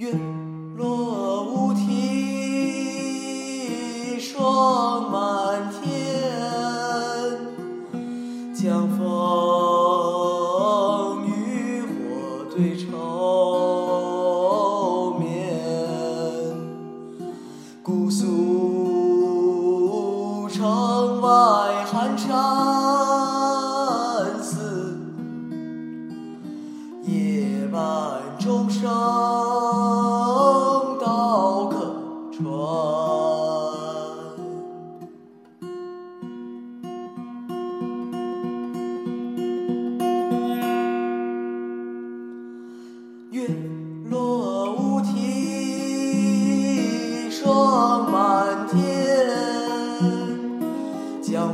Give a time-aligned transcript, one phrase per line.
[0.00, 0.10] 月
[0.78, 1.84] 落乌啼
[4.18, 5.92] 霜满天，
[8.54, 9.06] 江枫
[11.26, 11.92] 渔火
[12.56, 12.88] 对愁
[15.20, 15.28] 眠，
[17.82, 18.26] 姑苏
[20.48, 22.99] 城外寒山。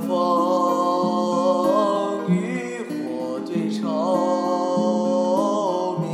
[0.00, 0.08] 风
[2.28, 3.84] 雨火对愁
[6.00, 6.05] 眠。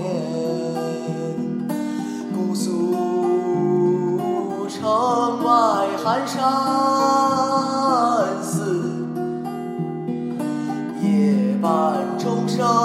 [2.35, 2.69] 姑苏
[4.69, 4.81] 城
[5.43, 5.51] 外
[6.05, 6.41] 寒山
[8.43, 9.07] 寺
[11.01, 12.82] 夜半钟声。